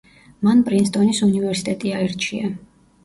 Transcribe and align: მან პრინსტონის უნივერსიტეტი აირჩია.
მან 0.47 0.63
პრინსტონის 0.69 1.21
უნივერსიტეტი 1.27 1.93
აირჩია. 2.01 2.51